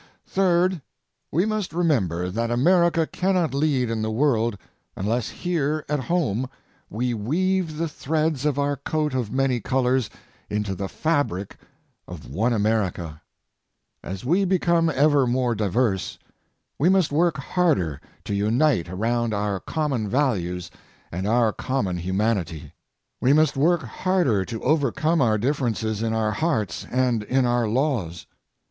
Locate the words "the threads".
7.77-8.43